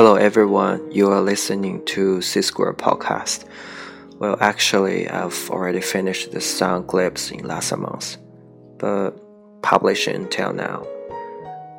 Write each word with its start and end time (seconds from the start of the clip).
Hello, 0.00 0.14
everyone. 0.14 0.90
You 0.90 1.10
are 1.10 1.20
listening 1.20 1.84
to 1.84 2.22
C 2.22 2.40
Square 2.40 2.72
Podcast. 2.72 3.44
Well, 4.18 4.38
actually, 4.40 5.06
I've 5.06 5.50
already 5.50 5.82
finished 5.82 6.32
the 6.32 6.40
sound 6.40 6.86
clips 6.88 7.30
in 7.30 7.46
last 7.46 7.76
month, 7.76 8.16
but 8.78 9.10
publishing 9.60 10.14
until 10.14 10.54
now. 10.54 10.86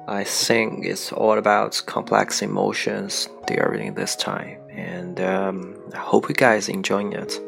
I 0.08 0.24
think 0.24 0.86
it's 0.86 1.12
all 1.12 1.40
about 1.40 1.82
complex 1.88 2.44
emotions 2.44 3.28
during 3.48 3.96
this 3.96 4.16
time, 4.16 4.60
and 4.70 5.20
um, 5.20 5.76
I 5.92 5.98
hope 5.98 6.30
you 6.30 6.36
guys 6.36 6.70
enjoying 6.70 7.14
it. 7.14 7.40